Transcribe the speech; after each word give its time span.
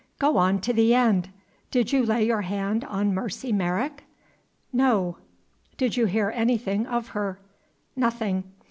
Go 0.17 0.37
on 0.37 0.59
to 0.61 0.73
the 0.73 0.95
end. 0.95 1.29
Did 1.69 1.93
you 1.93 2.03
lay 2.03 2.25
your 2.25 2.41
hand 2.41 2.83
on 2.85 3.13
Mercy 3.13 3.51
Merrick?" 3.51 4.03
"No." 4.73 5.17
"Did 5.77 5.95
you 5.95 6.07
hear 6.07 6.31
anything 6.35 6.87
of 6.87 7.09
her?" 7.09 7.37
"Nothing. 7.95 8.45